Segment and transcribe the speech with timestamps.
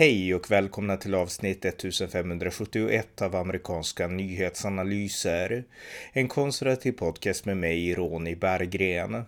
[0.00, 5.64] Hej och välkomna till avsnitt 1571 av amerikanska nyhetsanalyser.
[6.12, 9.22] En konservativ podcast med mig, Ronny Berggren.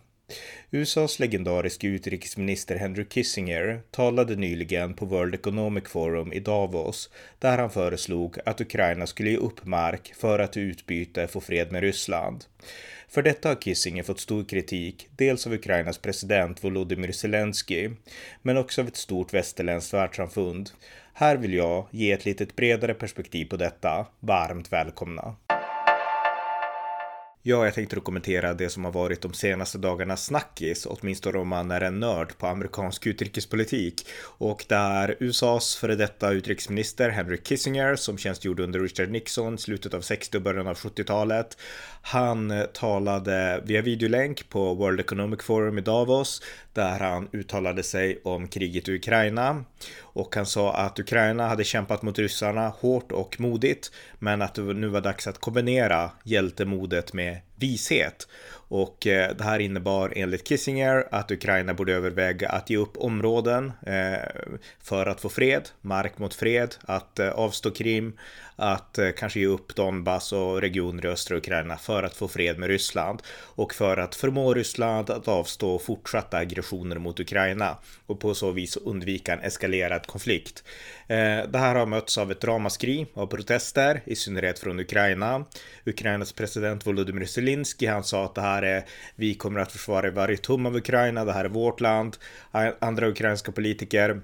[0.70, 7.70] USAs legendariske utrikesminister Henry Kissinger talade nyligen på World Economic Forum i Davos där han
[7.70, 12.44] föreslog att Ukraina skulle ge upp mark för att i utbyte få fred med Ryssland.
[13.14, 17.90] För detta har Kissinger fått stor kritik, dels av Ukrainas president Volodymyr Zelensky,
[18.42, 20.70] men också av ett stort västerländskt världssamfund.
[21.14, 24.06] Här vill jag ge ett litet bredare perspektiv på detta.
[24.20, 25.36] Varmt välkomna!
[27.44, 31.48] Ja, jag tänkte då kommentera det som har varit de senaste dagarnas snackis, åtminstone om
[31.48, 34.06] man är en nörd på amerikansk utrikespolitik.
[34.22, 40.00] Och där USAs före detta utrikesminister Henry Kissinger, som tjänstgjorde under Richard Nixon slutet av
[40.00, 41.56] 60 och början av 70-talet,
[42.02, 48.20] han eh, talade via videolänk på World Economic Forum i Davos, där han uttalade sig
[48.24, 49.64] om kriget i Ukraina.
[50.00, 54.62] Och han sa att Ukraina hade kämpat mot ryssarna hårt och modigt, men att det
[54.62, 58.26] nu var dags att kombinera hjältemodet med vishet.
[58.74, 63.72] Och eh, det här innebar enligt Kissinger att Ukraina borde överväga att ge upp områden
[63.86, 64.42] eh,
[64.82, 68.12] för att få fred, mark mot fred, att eh, avstå Krim,
[68.56, 72.58] att eh, kanske ge upp Donbass och regioner i östra Ukraina för att få fred
[72.58, 73.22] med Ryssland
[73.54, 78.76] och för att förmå Ryssland att avstå fortsatta aggressioner mot Ukraina och på så vis
[78.76, 80.64] undvika en eskalerad konflikt.
[81.06, 85.44] Eh, det här har mötts av ett ramaskri av protester, i synnerhet från Ukraina.
[85.86, 88.84] Ukrainas president Volodymyr Zelensky, han sa att det här är,
[89.16, 92.16] vi kommer att försvara varje tum av Ukraina, det här är vårt land.
[92.80, 94.20] Andra ukrainska politiker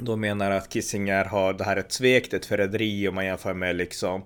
[0.00, 3.54] de menar att Kissinger har, det här är ett svek, ett förräderi om man jämför
[3.54, 4.22] med liksom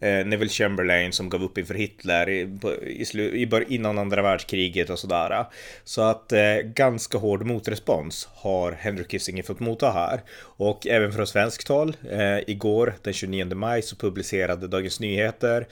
[0.00, 4.98] eh, Neville Chamberlain som gav upp inför Hitler i, i, i, innan andra världskriget och
[4.98, 5.46] sådär.
[5.84, 10.20] Så att eh, ganska hård motrespons har Henry Kissinger fått motta här.
[10.40, 15.66] Och även från svenskt håll, eh, igår den 29 maj så publicerade Dagens Nyheter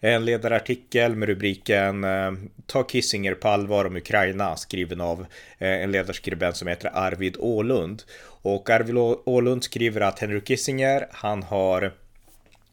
[0.00, 2.32] en ledarartikel med rubriken eh,
[2.66, 5.26] Ta Kissinger på allvar om Ukraina skriven av
[5.58, 8.02] eh, en ledarskribent som heter Arvid Ålund.
[8.42, 11.92] Och Arvid Ålund skriver att Henry Kissinger, han har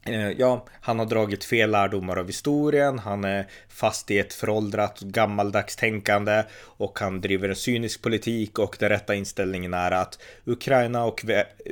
[0.07, 5.00] Eh, ja, han har dragit fel lärdomar av historien, han är fast i ett föråldrat
[5.00, 11.06] gammaldags tänkande och han driver en cynisk politik och den rätta inställningen är att Ukraina
[11.06, 11.25] och,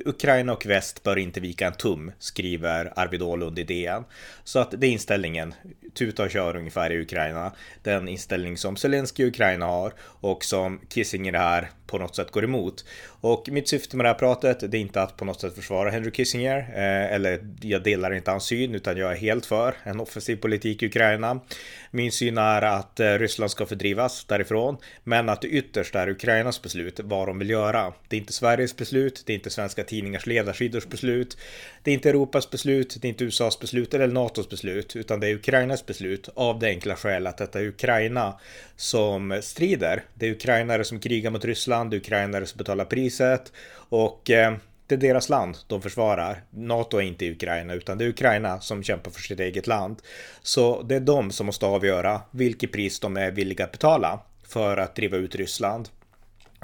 [0.05, 4.03] Ukraina och väst bör inte vika en tum, skriver Arvid Ålund i DN.
[4.43, 5.53] Så att det är inställningen,
[5.93, 7.51] tuta och kör ungefär i Ukraina.
[7.83, 12.43] Den inställning som Zelensky i Ukraina har och som Kissinger här på något sätt går
[12.43, 12.85] emot.
[13.21, 15.89] Och mitt syfte med det här pratet, det är inte att på något sätt försvara
[15.89, 19.99] Henry Kissinger, eh, eller jag delar inte hans syn, utan jag är helt för en
[19.99, 21.39] offensiv politik i Ukraina.
[21.91, 26.61] Min syn är att eh, Ryssland ska fördrivas därifrån, men att det ytterst är Ukrainas
[26.61, 27.93] beslut vad de vill göra.
[28.07, 31.37] Det är inte Sveriges beslut, det är inte svenska tidningars ledarsidors beslut,
[31.83, 35.27] det är inte Europas beslut, det är inte USAs beslut eller NATOs beslut, utan det
[35.27, 38.39] är Ukrainas beslut av det enkla skälet att detta är Ukraina
[38.75, 40.03] som strider.
[40.13, 43.51] Det är ukrainare som krigar mot Ryssland, det är ukrainare som betalar priset
[43.89, 44.55] och eh,
[44.87, 46.43] det är deras land de försvarar.
[46.49, 50.01] NATO är inte Ukraina utan det är Ukraina som kämpar för sitt eget land.
[50.41, 54.77] Så det är de som måste avgöra vilket pris de är villiga att betala för
[54.77, 55.89] att driva ut Ryssland.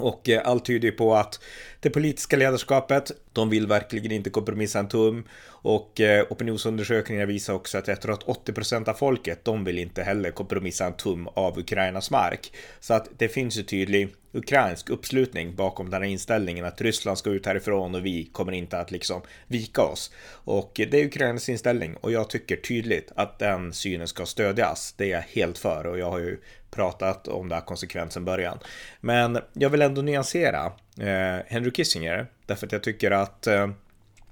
[0.01, 1.39] Och eh, allt tyder ju på att
[1.79, 5.23] det politiska ledarskapet, de vill verkligen inte kompromissa en tum.
[5.47, 10.03] Och eh, opinionsundersökningar visar också att jag tror att 80% av folket, de vill inte
[10.03, 12.53] heller kompromissa en tum av Ukrainas mark.
[12.79, 17.29] Så att det finns ju tydlig ukrainsk uppslutning bakom den här inställningen att Ryssland ska
[17.29, 20.11] ut härifrån och vi kommer inte att liksom vika oss.
[20.43, 24.93] Och det är Ukrainas inställning och jag tycker tydligt att den synen ska stödjas.
[24.97, 26.37] Det är jag helt för och jag har ju
[26.71, 28.59] pratat om det här konsekvent sedan början.
[29.01, 30.65] Men jag vill ändå nyansera
[30.99, 33.69] eh, Henry Kissinger därför att jag tycker att eh,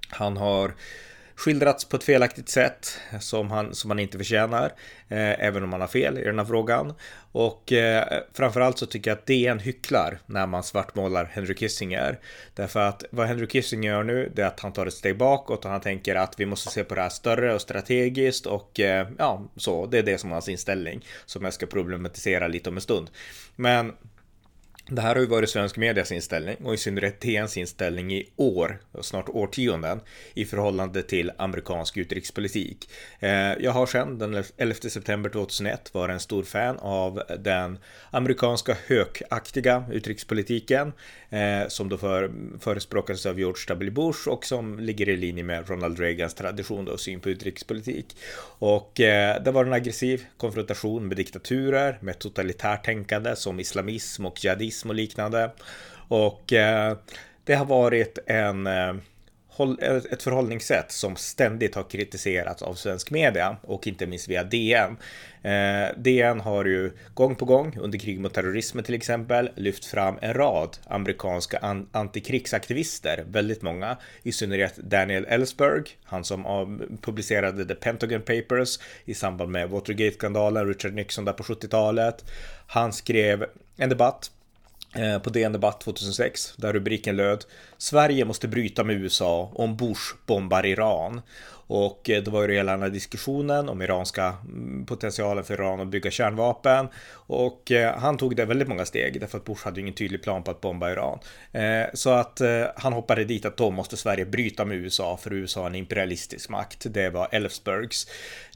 [0.10, 0.74] han har
[1.40, 4.66] skildrats på ett felaktigt sätt som han, som han inte förtjänar,
[5.08, 6.94] eh, även om han har fel i den här frågan.
[7.32, 12.20] Och eh, framförallt så tycker jag att DN hycklar när man svartmålar Henry Kissinger.
[12.56, 15.66] Därför att vad Henry Kissinger gör nu, det är att han tar ett steg bakåt
[15.66, 19.08] och han tänker att vi måste se på det här större och strategiskt och eh,
[19.18, 19.86] ja, så.
[19.86, 23.10] Det är det som är hans inställning som jag ska problematisera lite om en stund.
[23.56, 23.94] Men
[24.90, 28.80] det här har ju varit svensk medias inställning och i synnerhet TNs inställning i år,
[29.02, 30.00] snart årtionden,
[30.34, 32.90] i förhållande till amerikansk utrikespolitik.
[33.20, 37.78] Eh, jag har sedan den 11 september 2001 varit en stor fan av den
[38.12, 40.94] amerikanska hökaktiga utrikespolitiken
[41.30, 43.92] eh, som då för, förespråkades av George W.
[43.92, 48.06] Bush och som ligger i linje med Ronald Reagans tradition och syn på utrikespolitik.
[48.60, 54.46] Och eh, det var en aggressiv konfrontation med diktaturer, med totalitärt tänkande som islamism och
[54.46, 55.52] jihadism och liknande.
[56.08, 56.98] Och eh,
[57.44, 58.94] det har varit en eh,
[59.82, 64.98] eh, ett förhållningssätt som ständigt har kritiserats av svensk media och inte minst via DN.
[65.42, 70.18] Eh, DN har ju gång på gång under krig mot terrorismen till exempel lyft fram
[70.22, 77.76] en rad amerikanska an antikrigsaktivister, väldigt många, i synnerhet Daniel Ellsberg, han som publicerade The
[77.76, 82.26] Pentagon Papers i samband med Watergate-skandalen, Richard Nixon där på 70-talet.
[82.68, 83.46] Han skrev
[83.78, 84.32] en debatt
[84.96, 87.46] Eh, på DN Debatt 2006 där rubriken löd
[87.78, 91.22] Sverige måste bryta med USA om Bush bombar Iran.
[91.70, 95.80] Och då det var ju hela den här diskussionen om iranska mm, potentialen för Iran
[95.80, 96.88] att bygga kärnvapen.
[97.12, 100.44] Och eh, han tog det väldigt många steg därför att Bush hade ingen tydlig plan
[100.44, 101.20] på att bomba Iran.
[101.52, 102.42] Eh, så att
[102.76, 106.50] han hoppade dit att då måste Sverige bryta med USA för USA är en imperialistisk
[106.50, 106.86] makt.
[106.90, 108.08] Det var Elfsbergs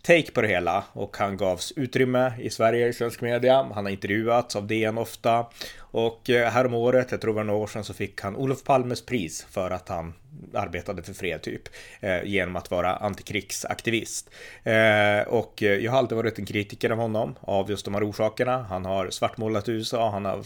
[0.01, 3.67] take på det hela och han gavs utrymme i Sverige i svensk media.
[3.73, 5.45] Han har intervjuats av DN ofta
[5.79, 9.47] och häromåret, jag tror det var några år sedan, så fick han Olof Palmes pris
[9.49, 10.13] för att han
[10.53, 11.61] arbetade för fred typ
[11.99, 14.29] eh, genom att vara antikrigsaktivist.
[14.63, 18.65] Eh, och jag har alltid varit en kritiker av honom av just de här orsakerna.
[18.69, 20.43] Han har svartmålat USA, han har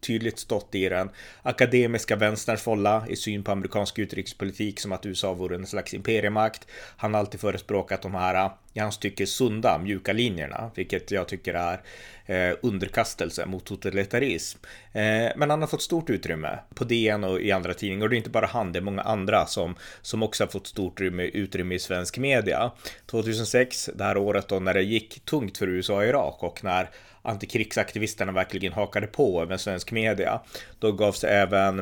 [0.00, 1.10] tydligt stått i den
[1.42, 6.66] akademiska vänsterns folla i syn på amerikansk utrikespolitik som att USA vore en slags imperiemakt.
[6.96, 8.50] Han har alltid förespråkat de här
[8.82, 11.80] hans tycke sunda, mjuka linjerna, vilket jag tycker är
[12.26, 14.58] eh, underkastelse mot totalitarism.
[14.92, 18.16] Eh, men han har fått stort utrymme på DN och i andra tidningar och det
[18.16, 21.22] är inte bara han, det är många andra som, som också har fått stort utrymme,
[21.22, 22.72] utrymme i svensk media.
[23.06, 26.90] 2006, det här året då när det gick tungt för USA och Irak och när
[27.22, 30.40] antikrigsaktivisterna verkligen hakade på även svensk media,
[30.78, 31.78] då gavs även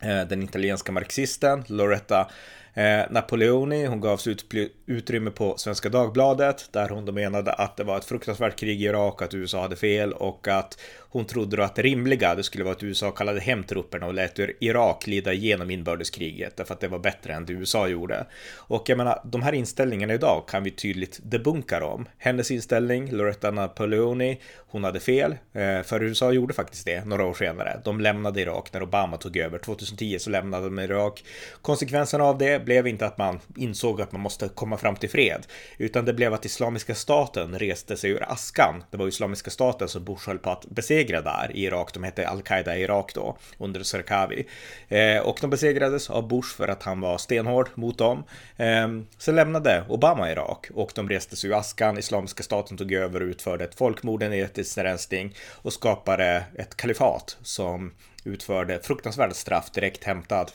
[0.00, 2.30] eh, den italienska marxisten Loretta
[2.74, 4.44] Eh, Napoleoni, hon gavs ut,
[4.86, 8.84] utrymme på Svenska Dagbladet där hon då menade att det var ett fruktansvärt krig i
[8.84, 10.78] Irak, att USA hade fel och att
[11.12, 14.14] hon trodde då att det rimliga det skulle vara att USA kallade hem trupperna och
[14.14, 18.26] lät Irak lida igenom inbördeskriget därför att det var bättre än det USA gjorde.
[18.56, 22.08] Och jag menar, de här inställningarna idag kan vi tydligt debunka dem.
[22.18, 27.34] Hennes inställning, Loretta Napoleoni, hon hade fel, eh, för USA gjorde faktiskt det några år
[27.34, 27.80] senare.
[27.84, 29.58] De lämnade Irak när Obama tog över.
[29.58, 31.24] 2010 så lämnade de Irak.
[31.62, 35.46] Konsekvensen av det blev inte att man insåg att man måste komma fram till fred,
[35.78, 38.84] utan det blev att Islamiska staten reste sig ur askan.
[38.90, 41.94] Det var Islamiska staten som Bush höll på att besegra besegrade där i Irak.
[41.94, 44.46] De hette Al-Qaida i Irak då, under Sarkawi.
[44.88, 48.24] Eh, och de besegrades av Bush för att han var stenhård mot dem.
[48.56, 48.88] Eh,
[49.18, 51.98] sen lämnade Obama Irak och de reste sig ur askan.
[51.98, 57.36] Islamiska staten tog över och utförde ett folkmord, en etnisk rensning och skapade ett kalifat
[57.42, 57.94] som
[58.24, 60.50] utförde fruktansvärda straff direkt hämtad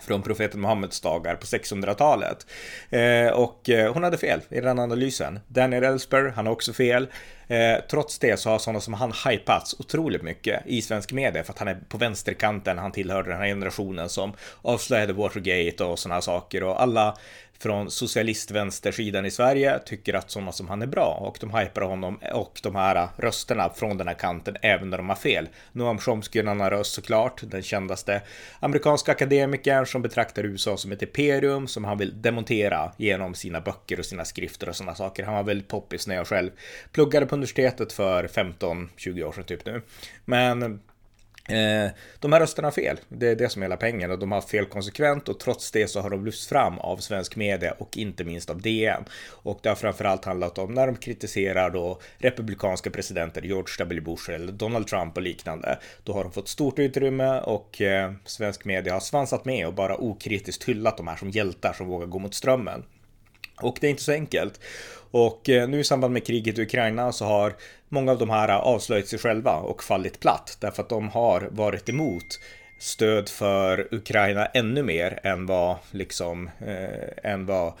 [0.00, 2.46] från profeten Muhammeds dagar på 600-talet.
[2.90, 5.40] Eh, och eh, hon hade fel i den analysen.
[5.48, 7.08] Daniel Ellsberg, han har också fel.
[7.50, 11.52] Eh, trots det så har sådana som han hypats otroligt mycket i svensk media för
[11.52, 14.32] att han är på vänsterkanten, han tillhörde den här generationen som
[14.62, 17.16] avslöjade Watergate och sådana saker och alla
[17.62, 22.18] från socialistvänstersidan i Sverige tycker att sådana som han är bra och de hypar honom
[22.32, 25.48] och de här rösterna från den här kanten även när de har fel.
[25.72, 28.22] Noam Chomsky är en annan röst såklart, den kändaste
[28.60, 33.98] amerikanska akademikern som betraktar USA som ett imperium som han vill demontera genom sina böcker
[33.98, 35.24] och sina skrifter och sådana saker.
[35.24, 36.50] Han var väldigt poppis när jag själv
[36.92, 39.82] pluggade på universitetet för 15-20 år sedan typ nu.
[40.24, 40.80] Men
[41.50, 43.00] Eh, de här rösterna har fel.
[43.08, 45.88] Det är det som är hela pengen och de har fel konsekvent och trots det
[45.88, 49.04] så har de lyfts fram av svensk media och inte minst av DN.
[49.28, 54.00] Och det har framförallt handlat om när de kritiserar då republikanska presidenter George W.
[54.00, 55.78] Bush eller Donald Trump och liknande.
[56.04, 59.96] Då har de fått stort utrymme och eh, svensk media har svansat med och bara
[59.96, 62.84] okritiskt hyllat de här som hjältar som vågar gå mot strömmen.
[63.62, 64.60] Och det är inte så enkelt.
[65.10, 67.54] Och eh, nu i samband med kriget i Ukraina så har
[67.88, 71.48] många av de här eh, avslöjat sig själva och fallit platt därför att de har
[71.50, 72.40] varit emot
[72.78, 77.72] stöd för Ukraina ännu mer än vad liksom eh, än vad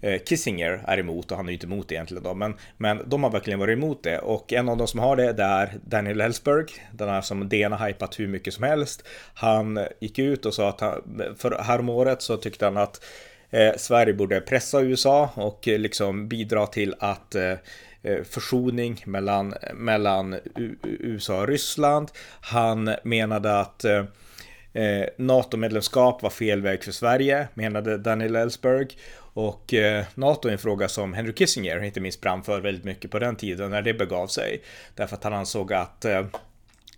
[0.00, 3.02] eh, Kissinger är emot och han är ju inte emot det egentligen då, men, men
[3.06, 5.72] de har verkligen varit emot det och en av de som har det, det är
[5.84, 9.02] Daniel Ellsberg, den här som DN har hypat hur mycket som helst.
[9.34, 11.02] Han gick ut och sa att han,
[11.38, 13.04] för häromåret så tyckte han att
[13.54, 17.52] eh, Sverige borde pressa USA och eh, liksom bidra till att eh,
[18.02, 20.36] eh försoning mellan, mellan
[20.82, 22.10] USA och Ryssland.
[22.40, 24.04] Han menade att eh,
[24.72, 28.88] eh, NATO-medlemskap var fel väg för Sverige, menade Daniel Ellsberg.
[29.34, 33.10] Och eh, NATO är en fråga som Henry Kissinger inte minst brann för väldigt mycket
[33.10, 34.62] på den tiden när det begav sig.
[34.94, 36.26] Därför att han ansåg att eh,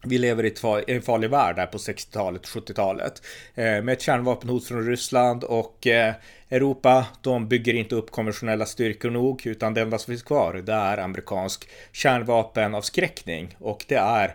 [0.05, 3.23] vi lever i en farlig värld där på 60-talet, 70-talet.
[3.55, 6.15] Eh, med ett kärnvapenhot från Ryssland och eh,
[6.51, 10.73] Europa, de bygger inte upp konventionella styrkor nog, utan det enda som finns kvar, det
[10.73, 13.57] är amerikansk kärnvapenavskräckning.
[13.59, 14.35] Och det är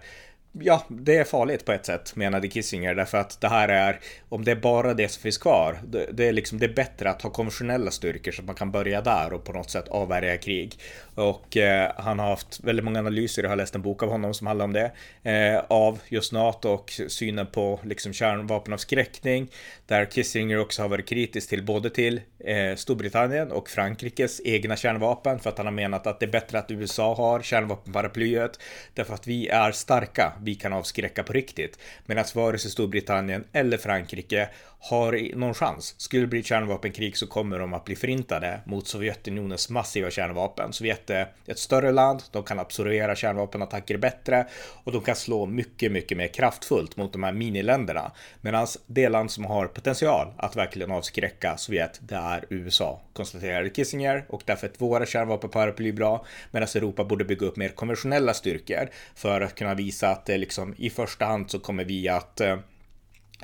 [0.52, 4.46] ja, det är farligt på ett sätt, menade Kissinger, därför att det här är, om
[4.46, 7.22] det är bara det som finns kvar, det, det, är liksom, det är bättre att
[7.22, 10.80] ha konventionella styrkor så att man kan börja där och på något sätt avvärja krig.
[11.16, 14.34] Och eh, han har haft väldigt många analyser, jag har läst en bok av honom
[14.34, 14.92] som handlar om det,
[15.24, 19.48] eh, av just NATO och synen på liksom kärnvapenavskräckning,
[19.86, 25.40] där Kissinger också har varit kritisk till både till eh, Storbritannien och Frankrikes egna kärnvapen,
[25.40, 28.60] för att han har menat att det är bättre att USA har kärnvapenparaplyet,
[28.94, 31.80] därför att vi är starka vi kan avskräcka på riktigt.
[32.06, 34.50] Medan vare sig Storbritannien eller Frankrike
[34.84, 35.96] har någon chans.
[35.98, 40.74] Skulle det bli ett kärnvapenkrig så kommer de att bli förintade mot Sovjetunionens massiva kärnvapen.
[40.74, 44.48] Sovjet är ett större land, de kan absorbera kärnvapenattacker bättre
[44.84, 48.12] och de kan slå mycket, mycket mer kraftfullt mot de här miniländerna.
[48.42, 54.26] Medan det land som har potential att verkligen avskräcka Sovjet, det är USA, konstaterade Kissinger
[54.30, 59.42] och därför att våra kärnvapenparaply bra, medan Europa borde bygga upp mer konventionella styrkor för
[59.42, 62.58] att kunna visa att det liksom i första hand så kommer vi att eh,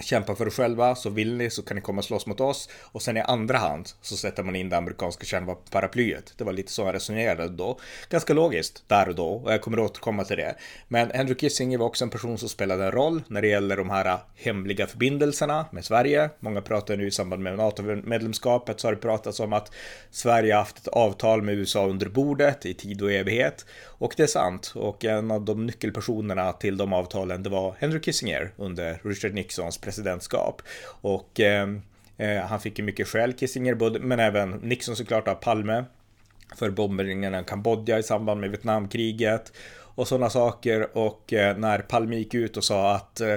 [0.02, 2.70] kämpa för er själva, så vill ni så kan ni komma och slåss mot oss.
[2.82, 6.34] Och sen i andra hand så sätter man in det amerikanska kärnvapenparaplyet.
[6.38, 7.80] Det var lite så han resonerade då.
[8.10, 10.56] Ganska logiskt där och då, och jag kommer att återkomma till det.
[10.88, 13.90] Men Henry Kissinger var också en person som spelade en roll när det gäller de
[13.90, 16.30] här hemliga förbindelserna med Sverige.
[16.40, 19.72] Många pratar nu i samband med NATO-medlemskapet så har det pratats om att
[20.12, 23.66] Sverige haft ett avtal med USA under bordet i tid och evighet.
[23.84, 24.74] Och det är sant.
[24.76, 29.78] Och en av de nyckelpersonerna till de avtalen, det var Henry Kissinger under Richard Nixons
[29.88, 30.62] presidentskap.
[31.02, 31.82] Och ehm,
[32.18, 35.86] eh, han fick ju mycket skäll, Kissinger, men även Nixon såklart av Palme
[36.56, 39.54] för bombningarna i Kambodja i samband med Vietnamkriget
[39.96, 40.98] och sådana saker.
[40.98, 43.30] Och eh, när Palme gick ut och sa att eh,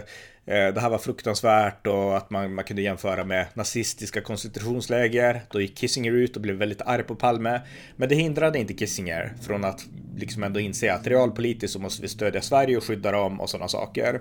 [0.46, 5.42] eh, det här var fruktansvärt och att man, man kunde jämföra med nazistiska koncentrationsläger.
[5.50, 7.60] Då gick Kissinger ut och blev väldigt arg på Palme.
[7.96, 12.08] Men det hindrade inte Kissinger från att liksom ändå inse att realpolitiskt så måste vi
[12.08, 14.20] stödja Sverige och skydda dem och sådana saker.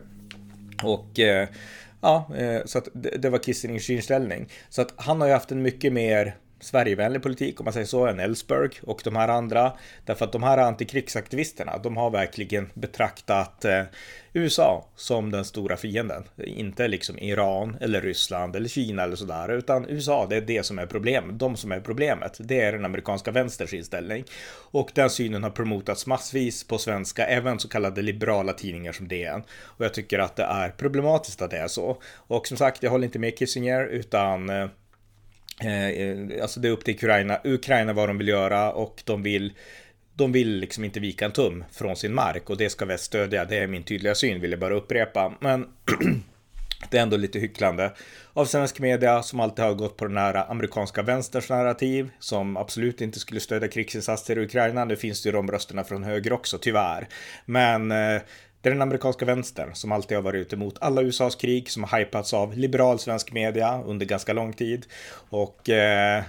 [0.84, 1.48] Och eh,
[2.02, 4.50] ja, eh, så att det, det var Kissingers inställning.
[4.70, 8.08] Så att han har ju haft en mycket mer Sverigevänlig politik om man säger så
[8.08, 9.74] än Ellsberg och de här andra.
[10.06, 13.84] Därför att de här antikrigsaktivisterna, de har verkligen betraktat eh,
[14.34, 16.24] USA som den stora fienden.
[16.38, 20.80] Inte liksom Iran eller Ryssland eller Kina eller sådär, utan USA, det är det som
[20.80, 21.40] är problemet.
[21.40, 24.24] De som är problemet, det är den amerikanska vänsterns inställning.
[24.72, 29.44] Och den synen har promotats massvis på svenska, även så kallade liberala tidningar som DN.
[29.64, 32.02] Och jag tycker att det är problematiskt att det är så.
[32.16, 34.68] Och som sagt, jag håller inte med Kissinger, utan eh,
[35.62, 39.24] Eh, eh, alltså det är upp till Ukraina, Ukraina vad de vill göra och de
[39.24, 39.54] vill
[40.14, 43.46] de vill liksom inte vika en tum från sin mark och det ska väst stödja.
[43.46, 45.34] Det är min tydliga syn, vill jag bara upprepa.
[45.40, 45.68] Men
[46.90, 47.92] det är ändå lite hycklande
[48.34, 53.02] av svensk media som alltid har gått på den här amerikanska vänsterns narrativ som absolut
[53.02, 54.86] inte skulle stödja krigsinsatser i Ukraina.
[54.86, 57.08] Nu finns det ju de rösterna från höger också, tyvärr.
[57.46, 58.22] Men eh,
[58.62, 61.84] det är den amerikanska vänstern som alltid har varit ute mot alla USAs krig som
[61.84, 64.86] har hypats av liberal svensk media under ganska lång tid
[65.30, 66.24] och eh,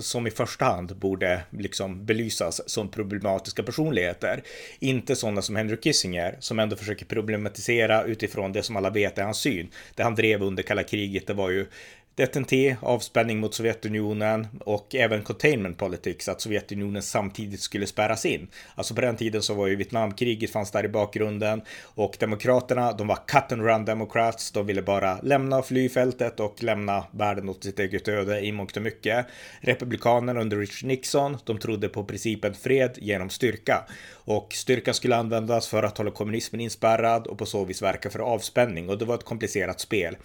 [0.00, 4.42] som i första hand borde liksom belysas som problematiska personligheter.
[4.78, 9.22] Inte sådana som Henry Kissinger som ändå försöker problematisera utifrån det som alla vet är
[9.24, 9.70] hans syn.
[9.94, 11.66] Det han drev under kalla kriget, det var ju
[12.14, 18.48] DTNT, avspänning mot Sovjetunionen och även containment politics, att Sovjetunionen samtidigt skulle spärras in.
[18.74, 23.06] Alltså på den tiden så var ju Vietnamkriget fanns där i bakgrunden och Demokraterna, de
[23.06, 27.78] var cut and run democrats, de ville bara lämna flyfältet och lämna världen åt sitt
[27.78, 29.26] eget öde i mångt och mycket.
[29.60, 33.84] Republikanerna under Richard Nixon, de trodde på principen fred genom styrka
[34.24, 38.18] och styrkan skulle användas för att hålla kommunismen inspärrad och på så vis verka för
[38.18, 40.16] avspänning och det var ett komplicerat spel.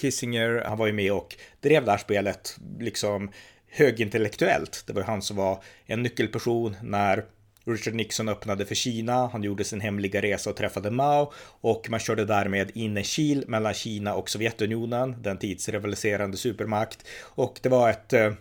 [0.00, 3.30] Kissinger, han var ju med och drev det här spelet liksom
[3.70, 4.84] högintellektuellt.
[4.86, 7.24] Det var han som var en nyckelperson när
[7.66, 12.00] Richard Nixon öppnade för Kina, han gjorde sin hemliga resa och träffade Mao och man
[12.00, 17.06] körde därmed in en kil mellan Kina och Sovjetunionen, den tids rivaliserande supermakt.
[17.20, 18.32] Och det var ett eh,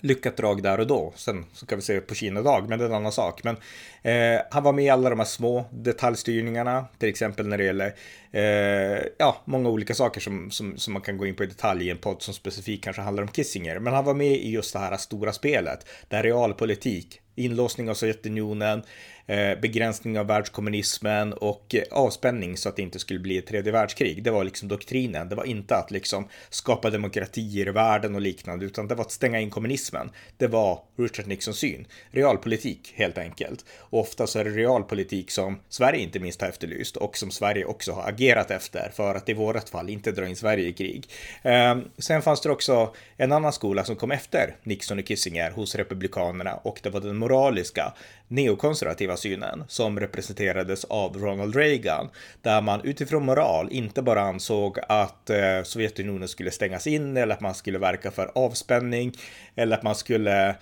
[0.00, 1.12] lyckat drag där och då.
[1.16, 3.44] Sen så kan vi se på Kina dag, men det är en annan sak.
[3.44, 3.56] Men
[4.02, 7.94] eh, han var med i alla de här små detaljstyrningarna, till exempel när det gäller
[8.32, 11.86] eh, ja, många olika saker som, som, som man kan gå in på i detalj
[11.86, 13.78] i en podd som specifikt kanske handlar om Kissinger.
[13.78, 18.82] Men han var med i just det här stora spelet, där realpolitik, inlåsning av Sovjetunionen,
[19.26, 23.72] Eh, begränsning av världskommunismen och eh, avspänning så att det inte skulle bli ett tredje
[23.72, 24.22] världskrig.
[24.22, 25.28] Det var liksom doktrinen.
[25.28, 29.10] Det var inte att liksom skapa demokratier i världen och liknande, utan det var att
[29.10, 30.10] stänga in kommunismen.
[30.36, 31.86] Det var Richard Nixons syn.
[32.10, 33.64] Realpolitik helt enkelt.
[33.78, 37.64] Och ofta så är det realpolitik som Sverige inte minst har efterlyst och som Sverige
[37.64, 41.08] också har agerat efter för att i vårat fall inte dra in Sverige i krig.
[41.42, 45.74] Ehm, sen fanns det också en annan skola som kom efter Nixon och Kissinger hos
[45.74, 47.92] republikanerna och det var den moraliska
[48.32, 52.10] neokonservativa synen som representerades av Ronald Reagan,
[52.42, 57.40] där man utifrån moral inte bara ansåg att eh, Sovjetunionen skulle stängas in eller att
[57.40, 59.12] man skulle verka för avspänning
[59.54, 60.56] eller att man skulle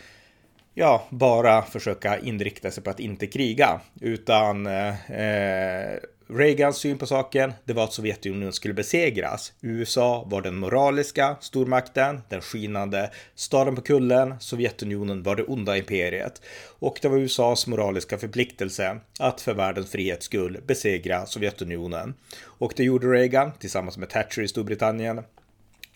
[0.75, 5.99] ja, bara försöka inrikta sig på att inte kriga, utan eh, eh
[6.33, 9.53] Reagans syn på saken, det var att Sovjetunionen skulle besegras.
[9.61, 14.35] USA var den moraliska stormakten, den skinande staden på kullen.
[14.41, 16.43] Sovjetunionen var det onda imperiet.
[16.79, 22.15] Och det var USAs moraliska förpliktelse att för världens frihets skull besegra Sovjetunionen.
[22.43, 25.21] Och det gjorde Reagan tillsammans med Thatcher i Storbritannien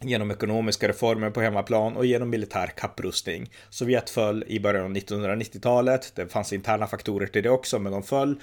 [0.09, 3.51] genom ekonomiska reformer på hemmaplan och genom militär kapprustning.
[3.71, 6.13] Sovjet föll i början av 1990-talet.
[6.15, 8.37] Det fanns interna faktorer till det också, men de föll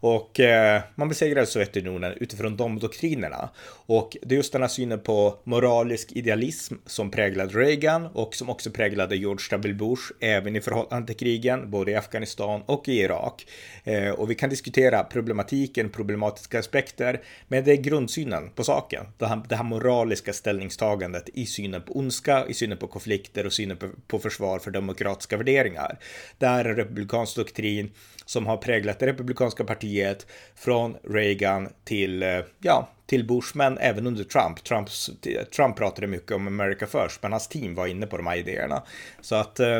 [0.00, 3.50] och eh, man besegrade Sovjetunionen utifrån de doktrinerna.
[3.86, 8.50] Och det är just den här synen på moralisk idealism som präglade Reagan och som
[8.50, 9.74] också präglade George W.
[9.74, 13.46] Bush även i förhållande till krigen, både i Afghanistan och i Irak.
[13.84, 19.04] Eh, och vi kan diskutera problematiken, problematiska aspekter, men det är grundsynen på saken.
[19.18, 23.52] Det här, det här moraliska ställningstagandet i synen på ondska, i synen på konflikter och
[23.52, 25.98] synen på, försvar för demokratiska värderingar.
[26.38, 27.90] Det är en republikansk doktrin
[28.24, 34.06] som har präglat det republikanska partiet från Reagan till, eh, ja, till Bush, men även
[34.06, 34.64] under Trump.
[34.64, 35.10] Trumps,
[35.56, 38.82] Trump pratade mycket om America first, men hans team var inne på de här idéerna.
[39.20, 39.76] Så att eh,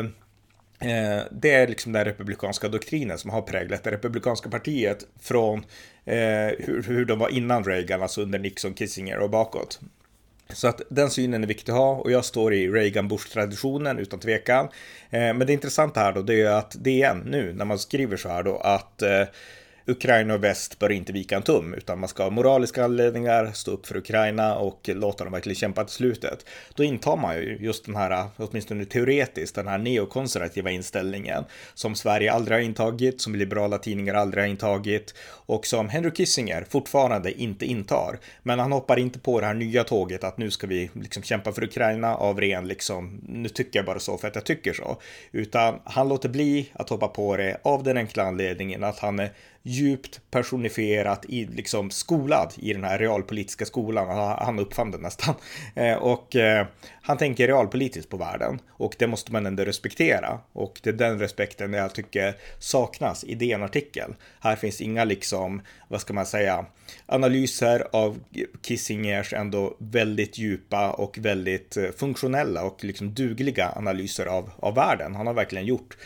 [0.79, 5.59] eh, det är liksom den republikanska doktrinen som har präglat det republikanska partiet från
[6.05, 6.15] eh,
[6.59, 9.79] hur, hur de var innan Reagan, alltså under Nixon, Kissinger och bakåt.
[10.53, 14.65] Så att den synen är viktig att ha och jag står i Reagan-Bush-traditionen utan tvekan.
[15.09, 18.29] Eh, men det intressanta här då, det är att DN nu när man skriver så
[18.29, 19.23] här då att eh,
[19.89, 23.71] Ukraina och väst bör inte vika en tum, utan man ska ha moraliska anledningar, stå
[23.71, 26.45] upp för Ukraina och låta dem verkligen kämpa till slutet.
[26.75, 31.43] Då intar man ju just den här, åtminstone teoretiskt, den här neokonservativa inställningen
[31.73, 35.13] som Sverige aldrig har intagit, som liberala tidningar aldrig har intagit
[35.45, 38.19] och som Henry Kissinger fortfarande inte intar.
[38.43, 41.51] Men han hoppar inte på det här nya tåget att nu ska vi liksom kämpa
[41.51, 44.97] för Ukraina av ren liksom, nu tycker jag bara så för att jag tycker så,
[45.31, 49.29] utan han låter bli att hoppa på det av den enkla anledningen att han är
[49.63, 54.35] djupt personifierat, i, liksom skolad i den här realpolitiska skolan.
[54.39, 55.35] Han uppfann den nästan.
[55.75, 56.67] Eh, och eh,
[57.01, 60.39] han tänker realpolitiskt på världen och det måste man ändå respektera.
[60.53, 64.15] Och det är den respekten jag tycker saknas i DN-artikeln.
[64.39, 66.65] Här finns inga liksom, vad ska man säga,
[67.05, 68.19] analyser av
[68.61, 75.15] Kissingers ändå väldigt djupa och väldigt eh, funktionella och liksom dugliga analyser av, av världen.
[75.15, 75.97] Han har verkligen gjort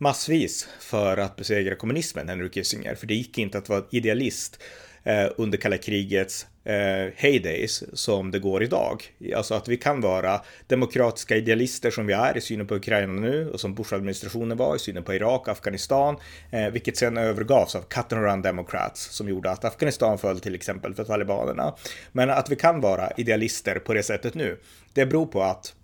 [0.00, 4.62] massvis för att besegra kommunismen, Henry Kissinger, för det gick inte att vara idealist
[5.04, 9.04] eh, under kalla krigets eh, heydays som det går idag.
[9.36, 13.50] Alltså att vi kan vara demokratiska idealister som vi är i synen på Ukraina nu
[13.50, 16.16] och som Bush-administrationen var i synen på Irak och Afghanistan,
[16.50, 20.54] eh, vilket sen övergavs av cut and run democrats som gjorde att Afghanistan föll till
[20.54, 21.74] exempel för talibanerna.
[22.12, 24.58] Men att vi kan vara idealister på det sättet nu,
[24.92, 25.74] det beror på att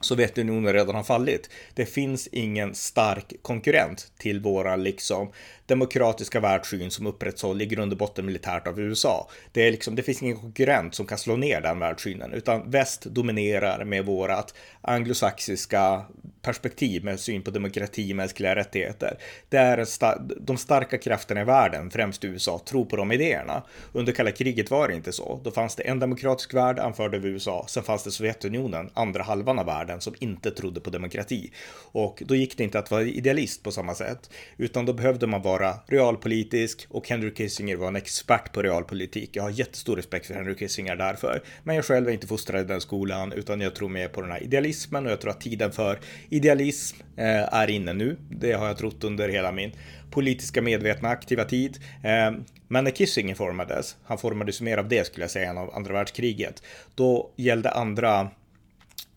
[0.00, 1.50] Sovjetunionen redan har fallit.
[1.74, 5.32] Det finns ingen stark konkurrent till våra liksom
[5.66, 9.28] demokratiska världssyn som upprätthålls i grund och botten militärt av USA.
[9.52, 13.04] Det, är liksom, det finns ingen konkurrent som kan slå ner den världssynen, utan väst
[13.04, 16.04] dominerar med vårat anglosaxiska
[16.42, 19.18] perspektiv med syn på demokrati, mänskliga rättigheter.
[19.48, 23.62] Det är sta de starka krafterna i världen, främst USA, tror på de idéerna.
[23.92, 25.40] Under kalla kriget var det inte så.
[25.44, 29.58] Då fanns det en demokratisk värld anförd av USA, sen fanns det Sovjetunionen, andra halvan
[29.58, 31.50] av världen, som inte trodde på demokrati.
[31.92, 35.42] Och då gick det inte att vara idealist på samma sätt, utan då behövde man
[35.42, 39.30] vara realpolitisk och Henry Kissinger var en expert på realpolitik.
[39.32, 41.42] Jag har jättestor respekt för Henry Kissinger därför.
[41.62, 44.30] Men jag själv är inte fostrad i den skolan utan jag tror mer på den
[44.30, 45.98] här idealismen och jag tror att tiden för
[46.28, 48.16] idealism eh, är inne nu.
[48.30, 49.72] Det har jag trott under hela min
[50.10, 51.78] politiska medvetna aktiva tid.
[52.04, 52.32] Eh,
[52.68, 55.92] men när Kissinger formades, han formades mer av det skulle jag säga än av andra
[55.92, 56.62] världskriget,
[56.94, 58.30] då gällde andra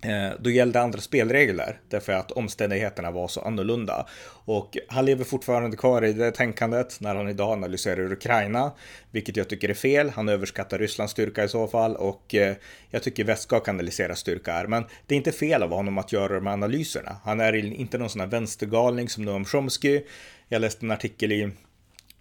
[0.04, 4.08] Eh, då gällde andra spelregler därför att omständigheterna var så annorlunda.
[4.46, 8.72] Och han lever fortfarande kvar i det tänkandet när han idag analyserar Ukraina,
[9.12, 10.10] vilket jag tycker är fel.
[10.10, 12.56] Han överskattar Rysslands styrka i så fall och eh,
[12.90, 14.68] jag tycker väst ska kanalisera styrka här.
[14.68, 17.16] Men det är inte fel av honom att göra de här analyserna.
[17.24, 20.02] Han är inte någon sån här vänstergalning som Noam Chomsky.
[20.48, 21.52] Jag läste en artikel i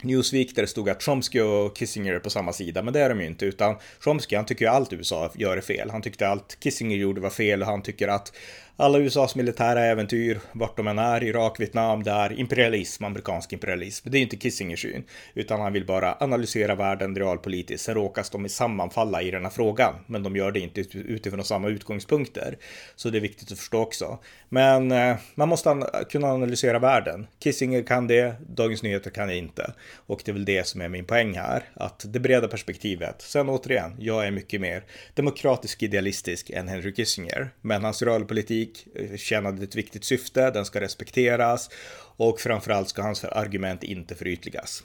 [0.03, 3.09] Newsweek där det stod att Chomsky och Kissinger är på samma sida, men det är
[3.09, 5.91] de ju inte, utan Chomsky han tycker ju allt USA gör är fel.
[5.91, 8.33] Han tyckte allt Kissinger gjorde var fel och han tycker att
[8.81, 14.11] alla USAs militära äventyr, vart de än är, Irak, Vietnam, det är imperialism, amerikansk imperialism.
[14.11, 17.87] Det är inte Kissingers syn, utan han vill bara analysera världen realpolitiskt.
[17.87, 21.69] Sen råkas de sammanfalla i den här frågan, men de gör det inte utifrån samma
[21.69, 22.59] utgångspunkter.
[22.97, 24.19] Så det är viktigt att förstå också.
[24.49, 27.27] Men eh, man måste an kunna analysera världen.
[27.39, 29.73] Kissinger kan det, Dagens Nyheter kan det inte.
[30.07, 33.23] Och det är väl det som är min poäng här, att det breda perspektivet.
[33.23, 39.17] Sen återigen, jag är mycket mer demokratisk idealistisk än Henry Kissinger, men hans realpolitik eh,
[39.17, 41.71] tjänade ett viktigt syfte, den ska respekteras
[42.17, 44.85] och framförallt ska hans argument inte förytligas.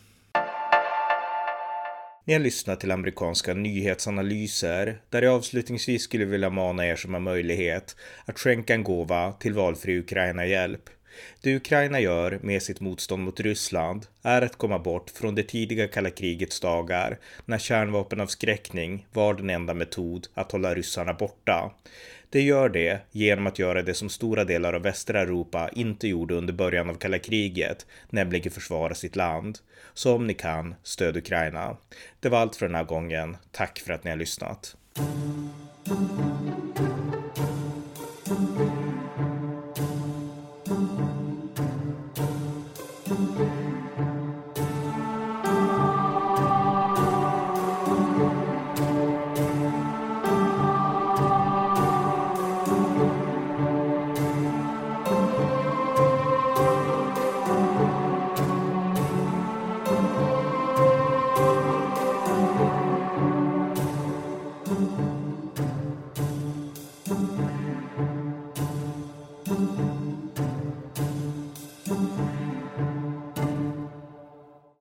[2.28, 7.22] Ni har lyssnat till amerikanska nyhetsanalyser där jag avslutningsvis skulle vilja mana er som har
[7.22, 7.96] möjlighet
[8.26, 10.90] att skänka en gåva till valfri Ukraina-hjälp.
[11.42, 15.88] Det Ukraina gör med sitt motstånd mot Ryssland är att komma bort från det tidiga
[15.88, 21.72] kalla krigets dagar när kärnvapenavskräckning var den enda metod att hålla ryssarna borta.
[22.36, 26.36] Det gör det genom att göra det som stora delar av västra Europa inte gjorde
[26.36, 29.60] under början av kalla kriget, nämligen försvara sitt land.
[29.94, 31.78] Så om ni kan, stöd Ukraina.
[32.20, 33.38] Det var allt för den här gången.
[33.52, 34.76] Tack för att ni har lyssnat.